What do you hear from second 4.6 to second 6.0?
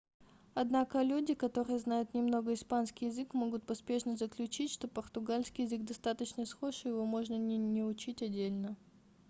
что португальский язык